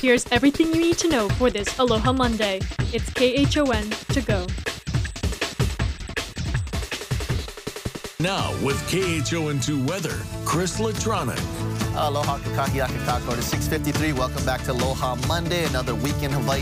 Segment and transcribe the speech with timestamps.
[0.00, 2.60] Here's everything you need to know for this Aloha Monday.
[2.90, 4.46] It's KHON to go.
[8.18, 10.16] Now with KHON2 weather,
[10.46, 11.79] Chris Latronic.
[11.96, 14.12] Aloha kakahiaka kakou to 653.
[14.12, 16.60] Welcome back to Aloha Monday, another week in Hawaii.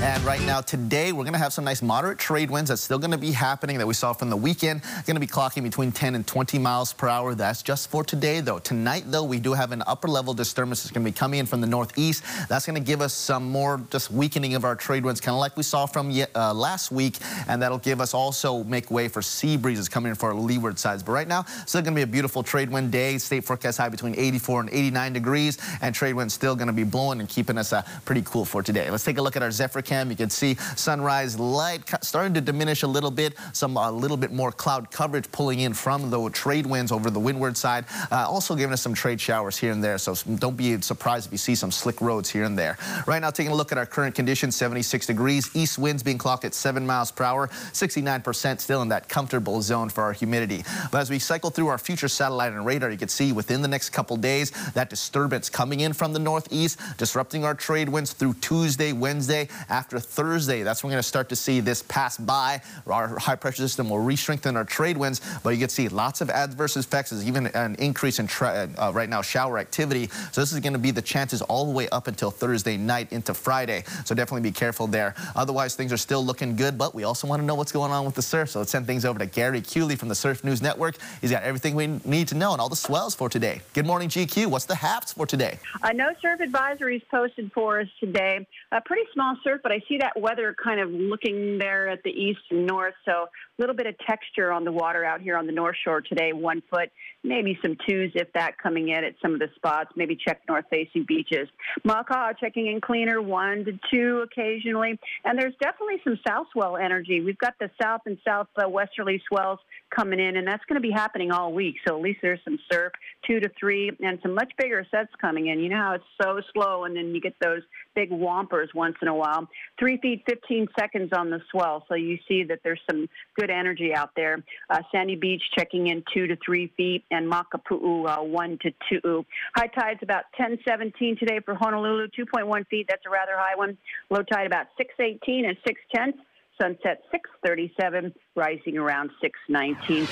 [0.00, 2.98] And right now, today, we're going to have some nice moderate trade winds that's still
[2.98, 4.82] going to be happening that we saw from the weekend.
[5.06, 7.34] Going to be clocking between 10 and 20 miles per hour.
[7.34, 8.58] That's just for today, though.
[8.58, 11.46] Tonight, though, we do have an upper level disturbance that's going to be coming in
[11.46, 12.22] from the northeast.
[12.48, 15.40] That's going to give us some more just weakening of our trade winds, kind of
[15.40, 17.16] like we saw from uh, last week.
[17.48, 20.78] And that'll give us also make way for sea breezes coming in for our leeward
[20.78, 21.02] sides.
[21.02, 23.18] But right now, still going to be a beautiful trade wind day.
[23.18, 26.84] State forecast high between 84 and 89 degrees, and trade winds still going to be
[26.84, 28.90] blowing and keeping us uh, pretty cool for today.
[28.90, 30.10] Let's take a look at our Zephyr cam.
[30.10, 34.32] You can see sunrise light starting to diminish a little bit, some a little bit
[34.32, 38.54] more cloud coverage pulling in from the trade winds over the windward side, uh, also
[38.54, 39.98] giving us some trade showers here and there.
[39.98, 42.78] So don't be surprised if you see some slick roads here and there.
[43.06, 46.44] Right now, taking a look at our current conditions, 76 degrees, east winds being clocked
[46.44, 50.64] at 7 miles per hour, 69% still in that comfortable zone for our humidity.
[50.90, 53.68] But as we cycle through our future satellite and radar, you can see within the
[53.68, 58.34] next couple days, that disturbance coming in from the northeast, disrupting our trade winds through
[58.34, 59.48] Tuesday, Wednesday.
[59.68, 62.60] After Thursday, that's when we're going to start to see this pass by.
[62.86, 66.30] Our high pressure system will re-strengthen our trade winds, but you can see lots of
[66.30, 70.08] adverse effects, There's even an increase in uh, right now shower activity.
[70.32, 73.12] So this is going to be the chances all the way up until Thursday night
[73.12, 73.84] into Friday.
[74.04, 75.14] So definitely be careful there.
[75.36, 78.04] Otherwise, things are still looking good, but we also want to know what's going on
[78.04, 78.50] with the surf.
[78.50, 80.96] So let's send things over to Gary Kewley from the Surf News Network.
[81.20, 83.60] He's got everything we need to know and all the swells for today.
[83.74, 84.37] Good morning, GQ.
[84.46, 85.58] What's the haps for today?
[85.82, 88.46] Uh, no surf advisories posted for us today.
[88.72, 92.10] A pretty small surf, but I see that weather kind of looking there at the
[92.10, 92.94] east and north.
[93.04, 96.00] So a little bit of texture on the water out here on the North Shore
[96.00, 96.90] today, one foot,
[97.24, 99.90] maybe some twos if that coming in at some of the spots.
[99.96, 101.48] Maybe check north facing beaches.
[101.86, 104.98] Makaha checking in cleaner, one to two occasionally.
[105.24, 107.20] And there's definitely some south swell energy.
[107.20, 109.58] We've got the south and south uh, westerly swells
[109.94, 111.76] coming in, and that's going to be happening all week.
[111.86, 112.92] So at least there's some surf,
[113.26, 115.60] two to three, and some much bigger sets coming in.
[115.60, 117.62] You know how it's so slow, and then you get those
[117.94, 119.48] big whompers once in a while.
[119.78, 121.84] Three feet, 15 seconds on the swell.
[121.88, 123.08] So you see that there's some
[123.38, 124.42] good energy out there.
[124.70, 129.24] Uh, Sandy Beach checking in two to three feet, and Makapu'u uh, one to two.
[129.56, 132.86] High tide's about 10:17 today for Honolulu, 2.1 feet.
[132.88, 133.76] That's a rather high one.
[134.10, 136.18] Low tide about 6:18 and 6 tenths.
[136.60, 140.02] Sunset 637, rising around 619.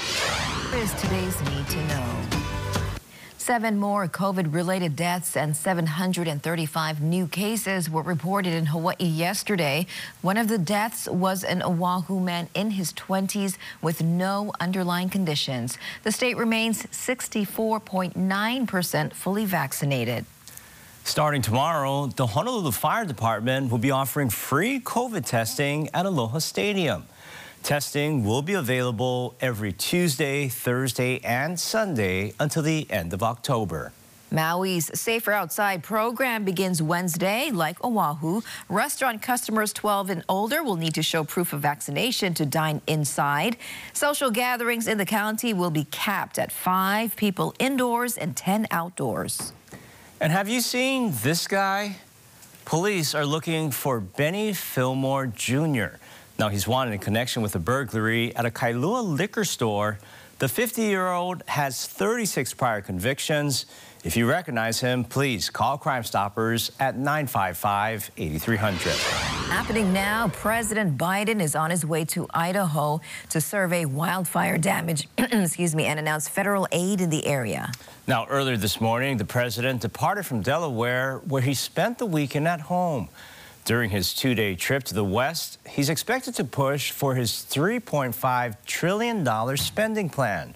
[0.81, 2.23] Is today's need to know.
[3.37, 9.87] Seven more COVID-related deaths and 735 new cases were reported in Hawaii yesterday.
[10.23, 15.79] One of the deaths was an Oahu man in his 20s with no underlying conditions.
[16.03, 20.27] The state remains 64.9% fully vaccinated.
[21.07, 27.05] Starting tomorrow, the Honolulu Fire Department will be offering free COVID testing at Aloha Stadium.
[27.63, 33.93] Testing will be available every Tuesday, Thursday, and Sunday until the end of October.
[34.33, 37.53] Maui's Safer Outside program begins Wednesday.
[37.53, 42.45] Like Oahu, restaurant customers 12 and older will need to show proof of vaccination to
[42.45, 43.57] dine inside.
[43.93, 49.53] Social gatherings in the county will be capped at five people indoors and 10 outdoors.
[50.19, 51.97] And have you seen this guy?
[52.65, 55.99] Police are looking for Benny Fillmore Jr.
[56.39, 59.99] Now, he's wanted in connection with a burglary at a Kailua liquor store.
[60.39, 63.65] The 50-year-old has 36 prior convictions.
[64.05, 68.99] If you recognize him, please call Crime Stoppers at 955-8300.
[69.49, 75.75] Happening now, President Biden is on his way to Idaho to survey wildfire damage, excuse
[75.75, 77.73] me, and announce federal aid in the area.
[78.07, 82.61] Now, earlier this morning, the president departed from Delaware, where he spent the weekend at
[82.61, 83.09] home.
[83.67, 89.57] During his two-day trip to the West, he's expected to push for his $3.5 trillion
[89.57, 90.55] spending plan.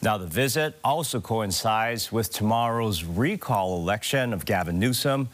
[0.00, 5.28] Now, the visit also coincides with tomorrow's recall election of Gavin Newsom.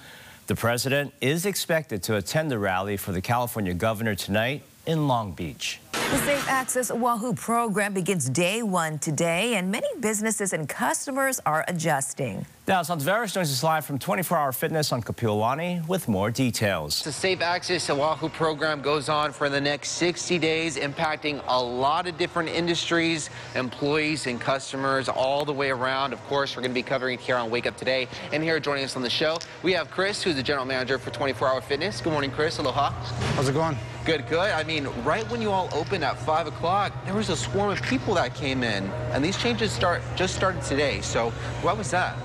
[0.49, 5.31] The president is expected to attend the rally for the California governor tonight in Long
[5.31, 5.79] Beach.
[6.13, 11.65] The Safe Access Oahu program begins day one today, and many businesses and customers are
[11.69, 12.45] adjusting.
[12.69, 17.03] Now, Santaveras joins us live from 24 Hour Fitness on Kapiolani with more details.
[17.03, 22.07] The Safe Access Oahu program goes on for the next 60 days, impacting a lot
[22.07, 26.13] of different industries, employees, and customers all the way around.
[26.13, 28.07] Of course, we're going to be covering it here on Wake Up Today.
[28.35, 31.09] And here joining us on the show, we have Chris, who's the general manager for
[31.09, 32.03] 24 Hour Fitness.
[32.03, 32.59] Good morning, Chris.
[32.59, 32.91] Aloha.
[33.35, 33.79] How's it going?
[34.05, 34.51] Good, good.
[34.51, 37.81] I mean, right when you all opened at 5 o'clock, there was a swarm of
[37.83, 38.85] people that came in.
[39.13, 41.01] And these changes start just started today.
[41.03, 41.31] So
[41.63, 42.17] what was that?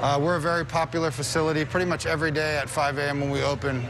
[0.00, 1.64] Uh, we're a very popular facility.
[1.64, 3.20] Pretty much every day at 5 a.m.
[3.20, 3.84] when we open,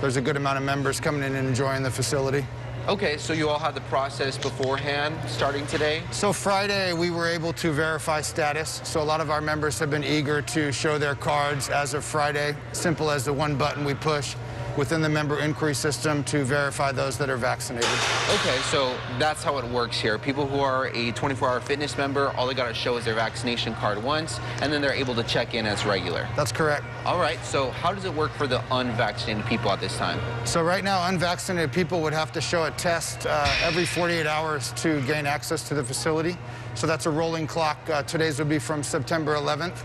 [0.00, 2.46] there's a good amount of members coming in and enjoying the facility.
[2.86, 6.04] Okay, so you all had the process beforehand starting today?
[6.12, 8.80] So Friday, we were able to verify status.
[8.84, 12.04] So a lot of our members have been eager to show their cards as of
[12.04, 12.54] Friday.
[12.70, 14.36] Simple as the one button we push
[14.76, 17.88] within the member inquiry system to verify those that are vaccinated.
[18.34, 20.18] Okay, so that's how it works here.
[20.18, 23.74] People who are a 24-hour fitness member, all they got to show is their vaccination
[23.74, 26.28] card once, and then they're able to check in as regular.
[26.36, 26.84] That's correct.
[27.04, 30.20] All right, so how does it work for the unvaccinated people at this time?
[30.46, 34.72] So right now, unvaccinated people would have to show a test uh, every 48 hours
[34.72, 36.36] to gain access to the facility.
[36.74, 37.78] So that's a rolling clock.
[37.88, 39.78] Uh, today's would be from September 11th,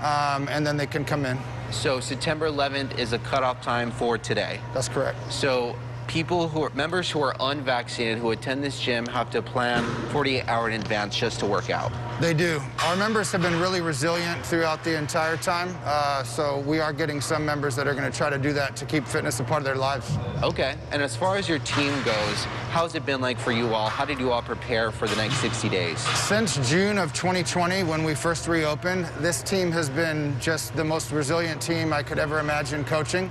[0.00, 1.38] um, and then they can come in.
[1.72, 4.60] So September 11th is a cutoff time for today.
[4.74, 5.32] That's correct.
[5.32, 5.74] So
[6.12, 10.46] people who are members who are unvaccinated who attend this gym have to plan 48
[10.46, 11.90] hours in advance just to work out.
[12.20, 12.60] They do.
[12.80, 15.74] Our members have been really resilient throughout the entire time.
[15.86, 18.76] Uh, so we are getting some members that are going to try to do that
[18.76, 20.18] to keep fitness a part of their lives.
[20.42, 20.76] Okay.
[20.90, 23.88] And as far as your team goes, how's it been like for you all?
[23.88, 25.98] How did you all prepare for the next 60 days?
[26.18, 31.10] Since June of 2020, when we first reopened, this team has been just the most
[31.10, 33.30] resilient team I could ever imagine coaching.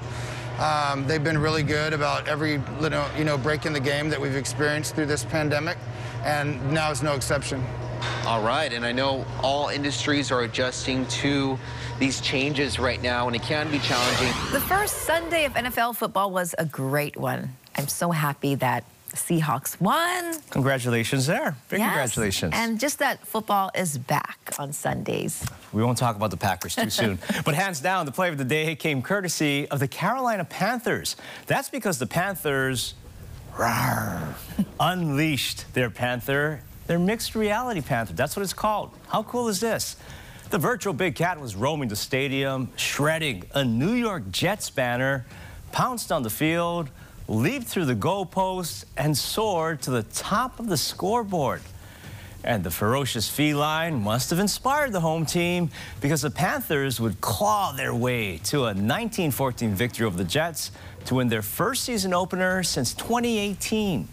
[0.61, 4.21] Um, they've been really good about every little, you know, break in the game that
[4.21, 5.75] we've experienced through this pandemic,
[6.23, 7.65] and now is no exception.
[8.27, 11.57] All right, and I know all industries are adjusting to
[11.97, 14.27] these changes right now, and it can be challenging.
[14.51, 17.55] The first Sunday of NFL football was a great one.
[17.75, 20.35] I'm so happy that Seahawks won.
[20.49, 21.55] Congratulations there.
[21.69, 21.89] Big Yes.
[21.89, 22.53] congratulations.
[22.55, 25.45] And just that football is back on Sundays.
[25.73, 27.19] We won't talk about the Packers too soon.
[27.45, 31.15] but hands down, the play of the day came courtesy of the Carolina Panthers.
[31.47, 32.93] That's because the Panthers
[33.53, 34.33] rawr,
[34.79, 38.13] unleashed their Panther, their mixed reality Panther.
[38.13, 38.91] That's what it's called.
[39.09, 39.97] How cool is this?
[40.49, 45.25] The virtual Big Cat was roaming the stadium, shredding a New York Jets banner,
[45.71, 46.89] pounced on the field,
[47.31, 51.62] leaped through the goalposts, and soared to the top of the scoreboard.
[52.44, 55.69] And the ferocious feline must have inspired the home team
[56.01, 60.72] because the Panthers would claw their way to a 1914 victory over the Jets
[61.06, 64.07] to win their first season opener since 2018.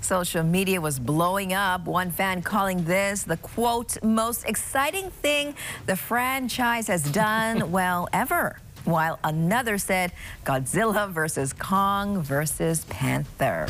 [0.00, 1.84] Social media was blowing up.
[1.84, 5.54] One fan calling this the quote, most exciting thing
[5.86, 8.58] the franchise has done, well, ever.
[8.86, 10.12] While another said
[10.44, 13.66] Godzilla versus Kong versus Panther.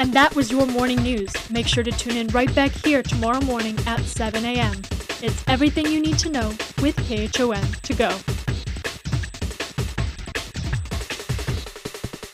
[0.00, 1.32] And that was your morning news.
[1.50, 4.82] Make sure to tune in right back here tomorrow morning at 7 a.m.
[5.22, 6.48] It's everything you need to know
[6.82, 8.35] with KHON to go.